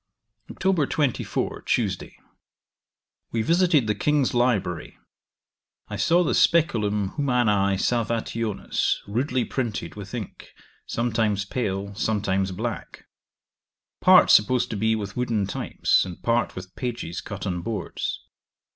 [0.49, 0.89] 'Oct.
[0.89, 2.17] 24, Tuesday.
[3.31, 4.97] We visited the King's library
[5.89, 10.53] I saw the Speculum humanae Salvationis, rudely printed, with ink,
[10.87, 13.05] sometimes pale, sometimes black;
[13.99, 18.21] part supposed to be with wooden types, and part with pages cut on boards.